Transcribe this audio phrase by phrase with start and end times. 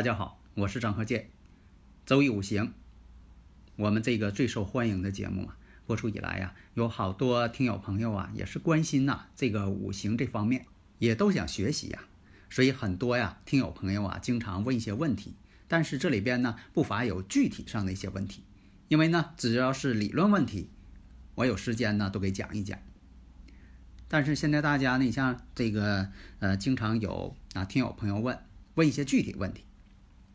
[0.00, 1.28] 大家好，我是张和建。
[2.06, 2.72] 周易五行，
[3.76, 10.64] 我们这个最受欢迎的节目啊，播出以来呀，有好多听友朋友啊，也是关心呐这个五行这方面，
[11.00, 12.04] 也都想学习呀。
[12.48, 15.34] 所以很多呀，听友朋友啊，经常问一些问题，
[15.68, 18.42] 但是这里边呢，不乏有具体上的一些问题。
[18.88, 20.70] 因为呢，只要是理论问题，
[21.34, 22.78] 我有时间呢，都给讲一讲。
[24.08, 28.38] 但是现在大家呢，你像这个呃，经常有啊听友朋友问
[28.76, 29.64] 问一些具体问题。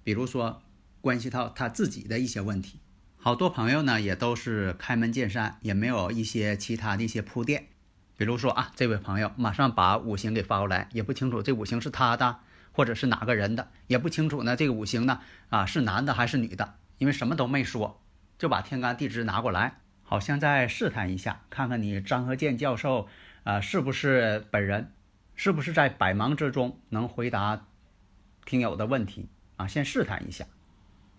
[0.05, 0.61] 比如说，
[1.01, 2.79] 关系到他自己的一些问题，
[3.17, 7.69] 好多朋友呢也都是开门见山，也没有一些其他的一些铺垫。
[8.15, 12.37] 比如说啊，这位朋友马上把五行给发过来，也不清楚这五行是他的，
[12.71, 17.99] 或者是哪个人的，也不清楚呢这个五行呢啊是男的还是女的，因为什么都没说，
[18.37, 23.07] 就把天干地支拿过来，好像在试探一下，看看你张和建教授
[23.43, 24.93] 啊是不是本人，
[25.33, 27.65] 是不是在百忙之中能回答
[28.45, 29.29] 听友的问题。
[29.57, 30.45] 啊，先试探一下，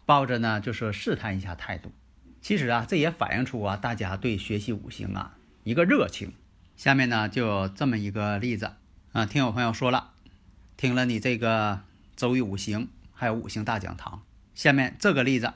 [0.04, 1.92] 抱着呢就是试探一下态度。
[2.40, 6.32] 其实啊，这也反映出啊大家对学习五行啊一个热情。
[6.76, 8.72] 下面呢就这么一个例子
[9.12, 10.12] 啊，听有朋友说了，
[10.76, 11.80] 听了你这个
[12.14, 14.22] 周易五行还有五行大讲堂，
[14.54, 15.54] 下面这个例子：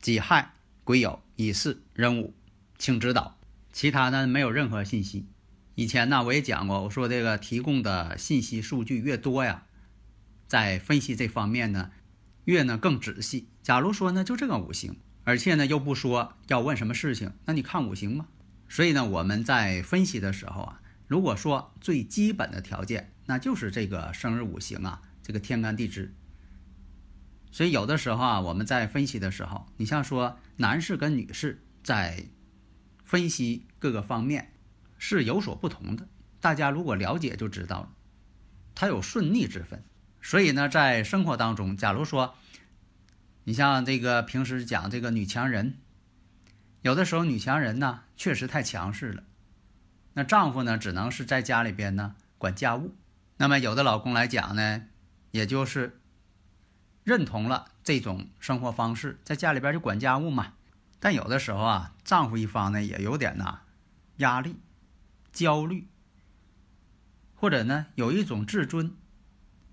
[0.00, 0.52] 己亥、
[0.84, 2.32] 癸酉、乙巳、壬午，
[2.78, 3.36] 请指导。
[3.72, 5.26] 其他呢没有任何信息。
[5.74, 9.64] 以前呢我也讲过，我说这个提供的信息数据越多呀。
[10.46, 11.90] 在分析这方面呢，
[12.44, 13.48] 越呢更仔细。
[13.62, 18.26] 假如说呢，就这个五行，而且呢又不说要问什么事情，那你看五行吗？
[18.68, 26.12] 所以呢，我们在分析的时候啊，如果说最基本的条件，那就是这个生日五行啊，这个天干地支。
[27.50, 32.26] 所以有的时候啊，我们在分析的时候，你像说男士跟女士在
[33.04, 34.52] 分析各个方面
[34.98, 36.08] 是有所不同的。
[36.40, 37.92] 大家如果了解就知道了，
[38.74, 39.82] 它有顺逆之分。
[40.24, 42.34] 所以呢，在生活当中，假如说，
[43.44, 45.76] 你像这个平时讲这个女强人，
[46.80, 49.22] 有的时候女强人呢确实太强势了，
[50.14, 52.96] 那丈夫呢只能是在家里边呢管家务。
[53.36, 54.86] 那么有的老公来讲呢，
[55.30, 56.00] 也就是
[57.04, 60.54] 认同了这种生活方式，在家里边就管家务嘛。
[61.00, 63.60] 但有的时候啊，丈夫一方呢也有点呐
[64.16, 64.56] 压力、
[65.34, 65.86] 焦虑，
[67.34, 68.96] 或者呢有一种自尊。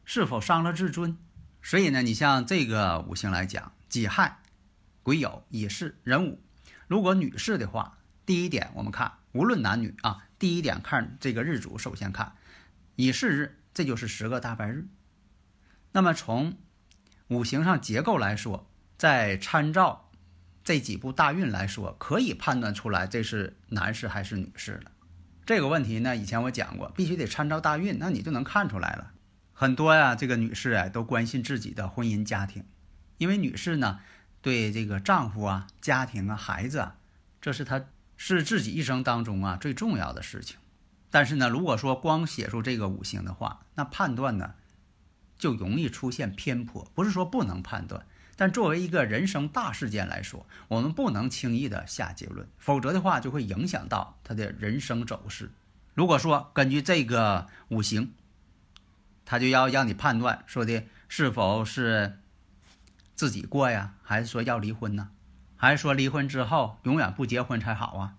[0.06, 1.18] 是否伤了自尊？
[1.62, 4.40] 所以呢，你像这个五行来讲，己亥、
[5.04, 6.42] 癸酉、乙巳、壬午。
[6.88, 12.36] 如果女士的话，第一点我们看，无论男女啊，第一点看这个日主，首先看
[12.96, 14.88] 乙巳日，这就是十个大白日。
[15.92, 16.58] 那么从
[17.28, 20.10] 五行上结构来说，再参照
[20.64, 24.92] 这几部大运来说，可以判断出来这是男士还是女士了。
[25.46, 29.12] 这个问题呢，以前我讲过，必须得参照大运，那你就能看出来了。
[29.54, 32.64] 很多呀，这个女士啊，都关心自己的婚姻家庭，
[33.18, 34.00] 因为女士呢，
[34.42, 36.96] 对这个丈夫啊、家庭啊、孩子啊，
[37.40, 37.86] 这是她
[38.18, 40.58] 是自己一生当中啊最重要的事情。
[41.12, 44.56] 但是呢，如果说光写出这个五行的话，那判断呢，
[45.38, 46.90] 就容易出现偏颇。
[46.96, 48.06] 不是说不能判断，
[48.38, 55.52] 但作为一个人生大事件来说，我们不能轻易的下结论，否则的话就会影响到他的人生走势。
[55.94, 58.14] 如果说根据这个五行，
[59.26, 62.20] 他就要让你判断，说的是否是
[63.16, 65.10] 自己过呀，还是说要离婚呢？
[65.56, 68.16] 还是说离婚之后永远不结婚才好啊？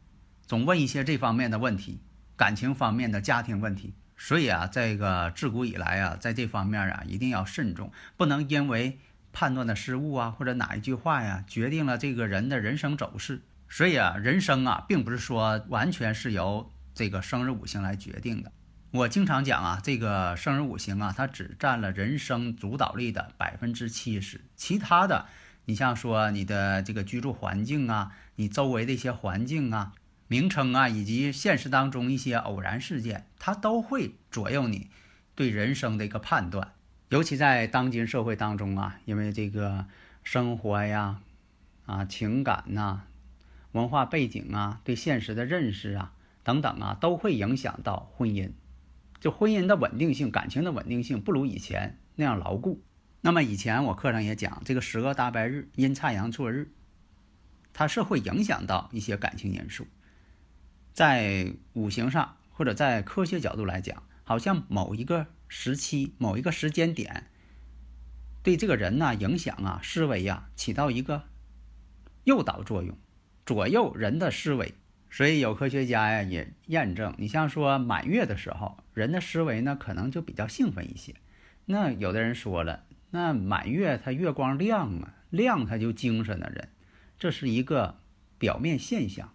[0.46, 2.00] 总问一些这方面的问题，
[2.36, 3.94] 感情方面的家庭问题。
[4.16, 9.00] 所以啊，这个自古以来啊，在这方面啊，一定要慎重，不能因为
[9.32, 13.42] 判断的失误啊，或者哪一句话呀，决定了这个人的人生走势。
[13.68, 18.52] 所以啊，人生啊，并不是说完全是由这个生日五行来决定的。
[18.92, 25.24] 我经常讲啊，这个生日五行啊，它只占了人生主导力的百分之七十，其他的，
[25.64, 29.94] 你像说你的这个居住环境啊，你周围的一些环境啊、
[30.28, 34.90] 名称啊，以及现实当中一些偶然事件，它都会左右你
[35.34, 36.74] 对人生的一个判断。
[37.08, 39.86] 尤其在当今社会当中啊，因为这个
[40.22, 41.20] 生活呀、
[41.86, 43.04] 啊、情感呐、
[43.70, 46.12] 文化背景啊、对现实的认识啊
[46.44, 48.50] 等等啊，都会影响到婚姻。
[49.22, 52.82] 就婚姻的稳定性、感情的稳定性不如以前那样牢固。
[53.20, 56.72] 那么以前我课上也讲，这个十个大白日、阴差阳错日，
[57.72, 59.86] 它是会影响到一些感情因素。
[60.92, 67.30] 在五行上或者在科学角度来讲，好像某一个时期、某一个时间点，
[68.42, 71.22] 对这个人呐影响啊、思维呀，起到一个
[72.24, 72.98] 诱导作用，
[73.46, 74.74] 左右人的思维。
[75.12, 81.14] 所以有科学家呀也验证，你像说满月的时候，人的思维呢可能就比较兴奋一些。
[81.66, 86.70] 那有的人说了，那满月它月光亮啊，亮它就精神的人，
[87.18, 87.98] 这是一个
[88.38, 89.34] 表面现象。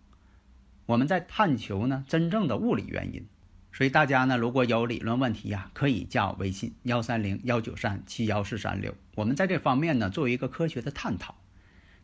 [0.87, 3.27] 我们在探求呢真正的物理原因。
[3.71, 11.35] 所以大家呢如果有理论问题呀，可以加我微信幺三零幺九三七幺四三六，我们在这方面呢做一个科学的探讨。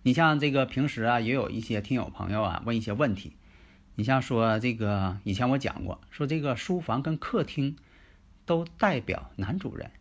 [0.04, 3.36] 你像这个平时啊，也有一些听友朋友啊问一些问题。
[3.96, 7.78] 你像说这个，以前我讲过，说这个书房跟客厅
[8.44, 9.92] 都代表男主人。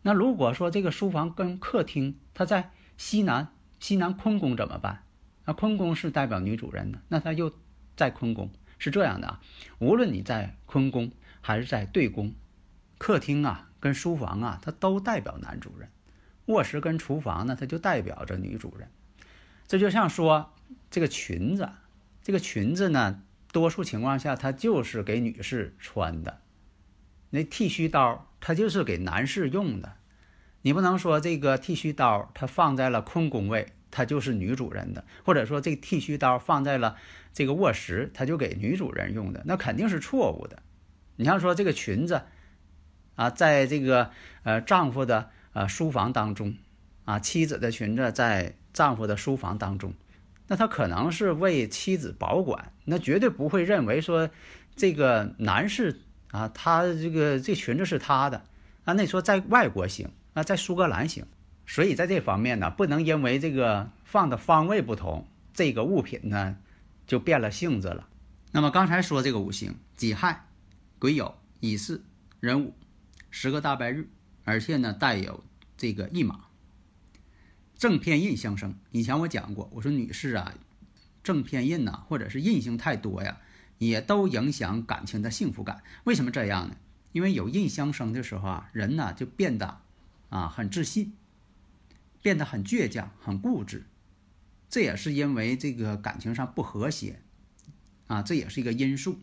[0.00, 3.48] 那如果说这个书房跟客厅它在西南，
[3.78, 5.02] 西南坤宫怎么办？
[5.44, 7.52] 那坤宫是代表女主人的，那它又
[7.96, 9.42] 在坤宫，是这样的啊。
[9.78, 11.12] 无论你在坤宫
[11.42, 12.32] 还是在对宫，
[12.96, 15.90] 客厅啊跟书房啊，它都代表男主人。
[16.46, 18.88] 卧室跟厨房呢，它就代表着女主人。
[19.66, 20.54] 这就像说
[20.90, 21.68] 这个裙子，
[22.22, 23.20] 这个裙子呢。
[23.54, 26.40] 多数情况下，它就是给女士穿的。
[27.30, 29.92] 那剃须刀，它就是给男士用的。
[30.62, 36.96] 你不能说这个剃须刀它放在了坤宫位，它就是女主人的；或者说这个剃须刀放在了
[37.32, 40.60] 这个卧室，它就给女主人用的，那肯定是错误的。
[41.14, 42.22] 你像说这个裙子
[43.14, 44.10] 啊，在这个
[44.42, 46.56] 呃丈夫的呃书房当中
[47.04, 49.94] 啊，妻子的裙子在丈夫的书房当中。
[50.46, 54.28] 那他可能是为妻子保管，那绝对不会认为说
[54.76, 58.38] 这个男士啊，他这个这裙子是他的
[58.84, 58.92] 啊。
[58.92, 61.24] 那你说在外国行啊，在苏格兰行，
[61.66, 66.56] 所以在这方面呢，不能因为这个放的方位不同，这个物品呢
[67.06, 68.06] 就变了性质了。
[68.52, 70.46] 那么刚才说这个五行：己亥、
[70.98, 72.02] 癸酉、乙巳、
[72.40, 72.74] 壬午，
[73.30, 74.08] 十个大白日，
[74.44, 75.42] 而且呢带有
[75.76, 76.40] 这个一马。
[77.76, 80.54] 正偏印相生，以前我讲过，我说女士啊，
[81.22, 83.38] 正偏印呐，或者是印星太多呀，
[83.78, 85.82] 也都影响感情的幸福感。
[86.04, 86.76] 为什么这样呢？
[87.12, 89.80] 因为有印相生的时候啊，人呢就变得
[90.30, 91.12] 啊很自信，
[92.22, 93.84] 变得很倔强、很固执。
[94.70, 97.20] 这也是因为这个感情上不和谐
[98.06, 99.18] 啊，这也是一个因素。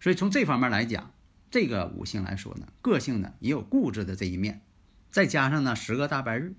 [0.00, 1.12] 所以从这方面来讲，
[1.50, 4.60] 这个五行来说呢，个性呢也有固执的这一面，
[5.10, 6.54] 再加上呢十个大白日。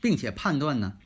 [0.00, 0.96] 并且判断呢，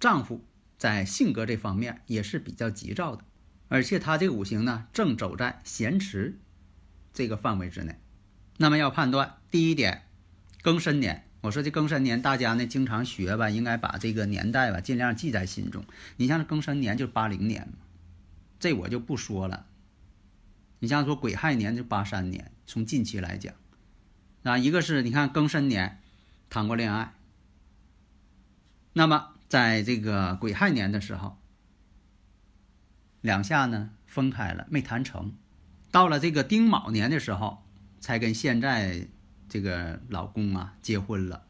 [0.00, 0.44] 丈夫
[0.78, 3.24] 在性格这方面也是比较急躁的，
[3.68, 6.38] 而且他这五行呢正走在咸池
[7.12, 7.98] 这个范围之内。
[8.56, 10.04] 那么要判断第一点，
[10.62, 15.84] 庚申年，我说这庚申年大家呢经常学吧，应该把这个年代吧尽量记在心中。
[16.16, 17.72] 你像庚申年就八零年，
[18.60, 19.66] 这我就不说了。
[20.78, 23.54] 你像说癸亥年就八三年，从近期来讲，
[24.42, 25.98] 啊，一个是你看庚申年
[26.50, 27.14] 谈过恋爱。
[28.96, 31.36] 那么，在这个癸亥年的时候，
[33.20, 35.32] 两下呢分开了，没谈成。
[35.90, 37.64] 到了这个丁卯年的时候，
[37.98, 39.08] 才跟现在
[39.48, 41.42] 这个老公啊结婚了。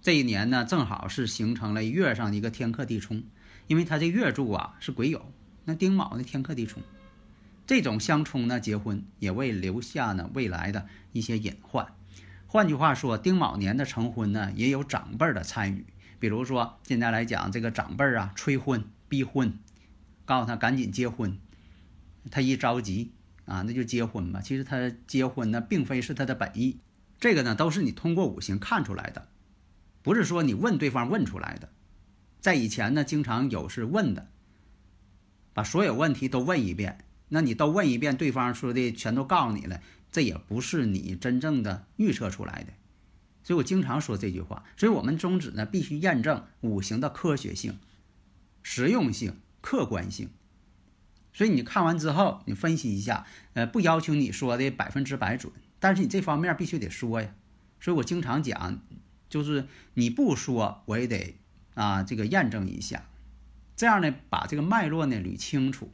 [0.00, 3.22] 这一年呢，正好是形成了月上一个天克地冲，
[3.66, 5.20] 因为他这月柱啊是癸酉，
[5.66, 6.82] 那丁卯呢天克地冲，
[7.66, 11.86] 这种相冲呢，结婚也为留下呢未来的一些隐患。
[12.46, 15.84] 换句话说，丁卯年的成婚呢，也有长辈的参与。
[16.18, 19.58] 比如说，现在来讲，这个长辈儿啊，催婚、逼婚，
[20.24, 21.38] 告诉他赶紧结婚，
[22.30, 23.12] 他一着急
[23.44, 24.40] 啊，那就结婚吧。
[24.40, 26.80] 其实他结婚呢，并非是他的本意，
[27.20, 29.28] 这个呢，都是你通过五行看出来的，
[30.02, 31.68] 不是说你问对方问出来的。
[32.40, 34.28] 在以前呢，经常有是问的，
[35.52, 42.72] 把所有问题都问一遍，那你都问一遍，对方说的全都告诉你了，这也不是你真正的预测出来的。
[43.48, 47.78] 所以我经常说这句话，所以我们宗旨呢必须验证五行的科学性、
[48.62, 50.28] 实用性、客观性。
[51.32, 53.24] 所以你看完之后，你分析一下，
[53.54, 55.50] 呃，不要求你说的百分之百准，
[55.80, 57.34] 但是你这方面必须得说呀。
[57.80, 58.82] 所以我经常讲，
[59.30, 61.38] 就是你不说，我也得
[61.72, 63.08] 啊这个验证一下，
[63.74, 65.90] 这样呢把这个脉络呢捋清楚，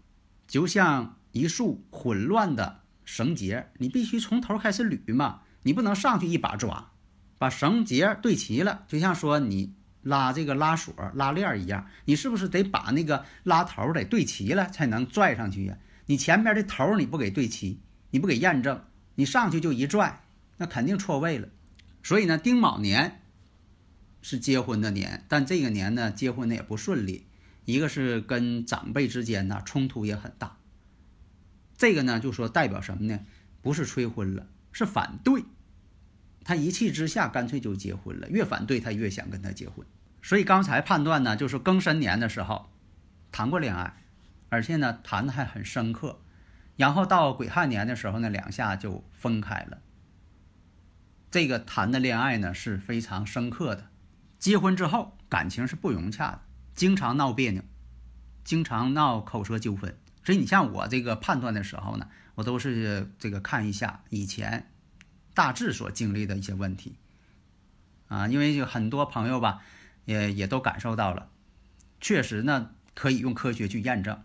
[0.48, 6.90] 就像一束混乱的绳结，你必须从头开始捋嘛，你不能上去一把抓。
[7.38, 15.78] 把绳结对齐了，就像说你拉这个拉锁、拉链一样，你是不是得把那个拉头得对齐了才能拽上去呀？
[16.06, 18.82] 你前边的头你不给对齐，你不给验证，
[19.14, 20.22] 你上去就一拽，
[20.58, 21.48] 那肯定错位了。
[22.02, 23.22] 所以呢，丁卯年
[24.20, 27.26] 是结婚的年，但这个年呢，结婚的也不顺利。
[27.64, 30.58] 一个是跟长辈之间呢冲突也很大，
[31.78, 33.20] 这个呢就说代表什么呢？
[33.62, 35.42] 不是催婚了，是反对。
[36.44, 39.84] 他一气之下干脆就结婚了，越反对他越想跟他结婚。
[40.22, 42.70] 所以刚才判断呢，就是庚申年的时候
[43.32, 44.02] 谈过恋爱，
[44.50, 46.20] 而且呢谈的还很深刻。
[46.76, 49.78] 然后到癸亥年的时候呢，两下就分开了。
[51.30, 53.88] 这个谈的恋爱呢是非常深刻的，
[54.38, 56.40] 结婚之后感情是不融洽的。
[56.74, 57.62] 经常闹别扭，
[58.44, 64.70] 经常闹口舌纠纷，所以你像我这个判断的时候呢，我都是这个看一下以前
[65.34, 66.94] 大致所经历的一些问题
[68.08, 69.60] 啊，因为有很多朋友吧，
[70.04, 71.28] 也也都感受到了，
[72.00, 74.22] 确实呢可以用科学去验证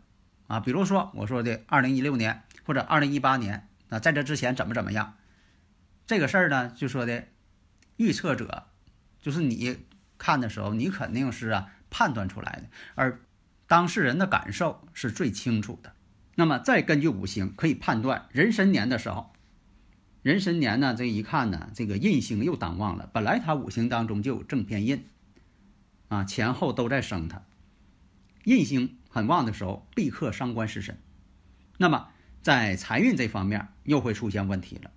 [0.48, 5.18] 啊，比如说我说的二零一六年或者二零一八年啊，在这之前怎么怎么样，
[6.08, 7.28] 这个事儿呢就说的
[7.98, 8.68] 预测者
[9.22, 9.80] 就是你
[10.18, 11.72] 看的时候，你肯定是啊。
[11.92, 13.20] 判断出来的，而
[13.66, 15.92] 当事人的感受是最清楚的。
[16.36, 19.34] 那么再根据五行可以判断壬申年的时候，
[20.22, 23.10] 壬申年呢，这一看呢，这个印星又当旺了。
[23.14, 25.06] 本来他五行当中就有正偏印，
[26.10, 27.44] 啊，前后都在生他，
[28.44, 30.98] 印星很旺的时候，必克伤官食神。
[31.78, 32.10] 那么
[32.42, 34.92] 在财运这方面又会出现问题了。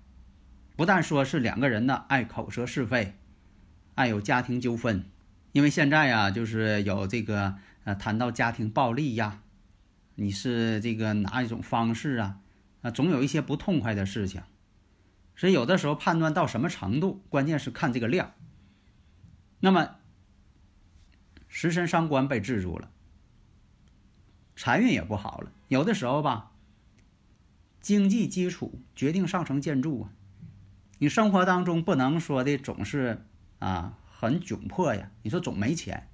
[0.74, 3.14] 不但说是两个人呢爱口舌是非，
[3.94, 5.04] 爱有家庭纠纷。
[5.52, 9.42] 因为现在呀，就是有这个呃，谈到家庭暴力呀，
[10.16, 12.40] 你是这个哪一种方式啊？
[12.80, 14.42] 啊，总有一些不痛快的事情，
[15.42, 18.32] 所以有的时候判断到什么程度，关键是看这个量。
[19.58, 19.96] 那么，
[21.48, 22.92] 食神伤官被制住了，
[24.54, 25.50] 财运也不好了。
[25.66, 26.52] 有的时候吧，
[27.80, 30.12] 经济基础决定上层建筑啊，
[30.98, 33.26] 你生活当中不能说的总是
[33.58, 33.98] 啊。
[34.06, 35.10] 很窘迫呀！
[35.22, 36.08] 你说总没钱，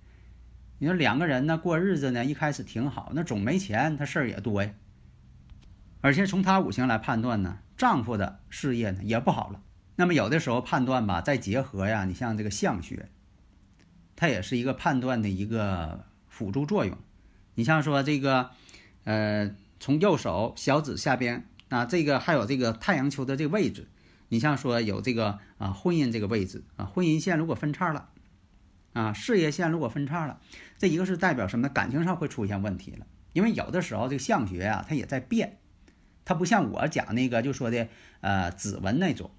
[0.78, 4.72] 你说两个人呢过日子呢，一开始挺好，那总没钱，他事儿也多呀。
[6.00, 9.62] 而且从他五行来判断呢，丈夫的事业呢也不好了。
[9.96, 13.08] 那么有的时候判断吧，再结合呀，你像这个相学，
[14.14, 16.98] 它也是一个判断的一个辅助作用。
[17.54, 18.50] 你像说这个，
[19.04, 23.88] 呃，从右手小指下边啊，这个还有这个太阳球的这个位置。
[24.28, 28.10] 你像说有这个啊婚姻这个位置啊婚姻线如果分叉了，
[28.92, 30.38] 啊事业线如果分叉了，
[30.76, 31.68] 这一个是代表什么？
[31.68, 33.06] 感情上会出现问题了。
[33.32, 35.58] 因为有的时候这个相学啊，它也在变，
[36.28, 37.88] 它不像我讲那个就说的
[38.20, 39.30] 呃指纹那种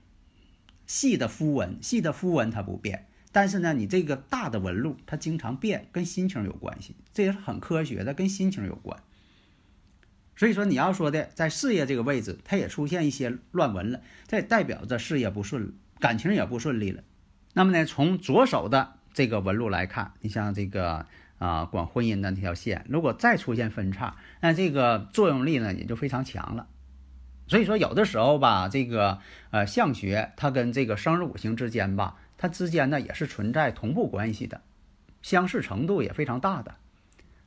[0.87, 8.99] 细的符文，细的符文它不变，但是呢你这个大的纹路它经常变，跟心情有关系，这也是很科学的，跟心情有关。
[10.35, 17.03] 所以说，你要说的在事业这个位置，它也出现一些乱纹了，这也代表着事业不顺，感情也不顺利了。
[17.53, 21.05] 那么呢，从左手的这个纹路来看，你像这个
[21.37, 26.67] 啊，管婚姻的那条线，如果再出现分叉，那这个作用力呢也就非常强了。
[27.49, 34.61] 所以说，有的时候吧，这个呃相学它跟这个生日五行之间吧，它之间呢也是存在同步关系的，
[35.23, 36.75] 相似程度也非常大的。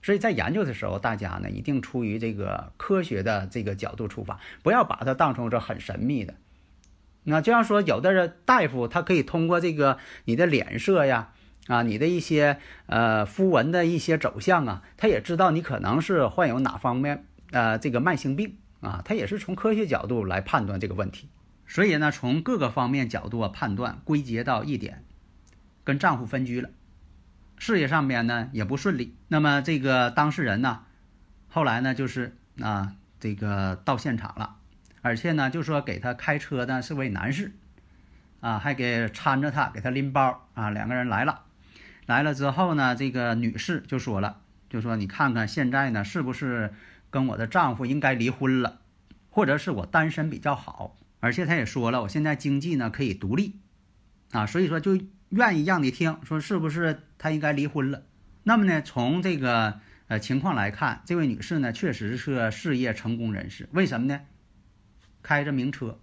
[0.02, 6.34] 所以在研究的时候，大家呢一定出于这个科学的这个角度出发，不要把它当成这很神秘的。
[7.22, 11.30] 那就像说，有的人大夫他可以通过这个你的脸色呀，
[11.68, 21.30] 啊，你的一些呃肤纹的一些走向啊，他也知道你可能是患有哪方面呃这个慢性病啊，他也是从科学角度来判断这个问题。
[21.66, 25.04] 所以呢，从各个方面角度啊判断，归结到一点，
[25.84, 26.68] 跟丈夫分居了。
[27.56, 30.80] 事业上面呢也不顺利，那么这个当事人呢，
[31.48, 34.56] 后来呢就是啊这个到现场了，
[35.00, 37.52] 而且呢就说给他开车的是位男士，
[38.40, 41.42] 啊还给搀着他给他拎包啊两个人来了，
[42.06, 46.74] 来了之后呢这个女士就说了，就说你看看现在呢是不是
[47.12, 48.80] 跟我的丈夫应该离婚了，
[49.30, 53.60] 或者是我单身比较好，而且他也说了我现在经济呢可以独立，
[54.32, 54.98] 啊所以说就。
[55.32, 58.02] 愿意让你听说是不是他应该离婚了？
[58.42, 63.66] 那么呢，从这个呃情况来看，这位女士呢确实是事业成功人士。
[63.72, 64.20] 为什么呢？
[65.22, 65.98] 开着名车，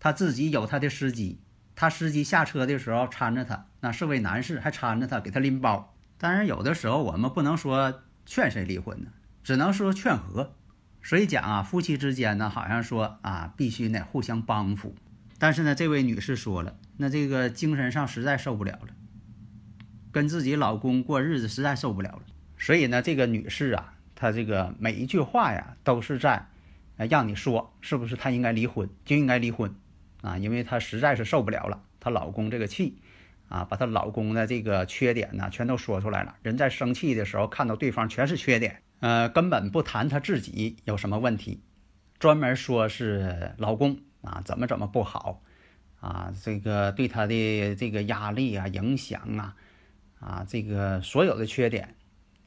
[0.00, 1.38] 她自己有她的司机，
[1.74, 5.94] 她司机下车的时候搀着她，那是位男士还搀着她给她拎包。
[6.16, 9.10] 当然，有的时候我们不能说劝谁离婚呢，
[9.46, 10.56] 只能说劝和。
[11.04, 14.96] 所以讲啊，夫妻之间呢，好像说啊，必须呢互相帮扶。
[15.38, 16.76] 但是呢，这位女士说了。
[16.96, 18.88] 那这个精神上实在受不了了，
[20.10, 22.22] 跟自己老公过日子实在受不了了。
[22.58, 26.48] 所以呢，这个女士啊，她这个每一句话呀，都是在，
[26.96, 29.72] 呃，让你说是不是她应该离婚，就应该离婚，
[30.22, 32.98] 啊，因为她实在是受不了了，她老公这个气，
[33.48, 36.34] 啊，把她老公的这个缺点呢，全都说出来了。
[36.42, 41.62] 人在生气的时候，看到对方全是缺点，呃，根本不谈她自己有什么问题，
[42.18, 45.42] 专门说是老公啊怎么怎么不好，
[46.00, 49.54] 啊，这个对她的这个压力啊、影响啊，
[50.18, 51.94] 啊，这个所有的缺点。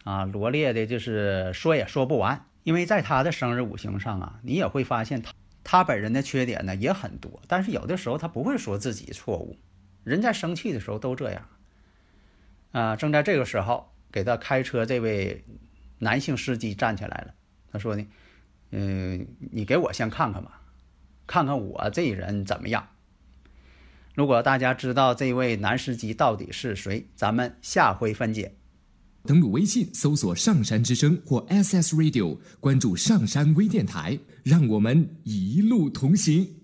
[0.04, 5.32] 啊，罗列的就是说也说不完，因为在他的生日五行上啊，你也会发现他
[5.64, 9.58] 他本人的缺点呢也很多，但是有的时候他不会说自己错误，
[10.04, 11.46] 人在生气的时候都这样。
[12.72, 15.46] 啊，正在这个时候，给他开车这位
[16.00, 17.34] 男性司机站起来了，
[17.72, 18.06] 他说呢，
[18.72, 20.62] 嗯，你给我先看看吧，
[21.28, 22.88] 看看我这人怎么样。
[24.16, 28.56] 如果大家知道这位男司机到底是谁，咱们下回分解。
[29.24, 36.59] 登录微信搜索“上山之声”或 SS Radio，关注上山微电台，让我们一路同行。